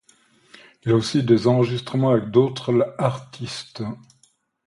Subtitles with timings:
[0.83, 3.83] Il a aussi fait des enregistrements avec d'autres artistes.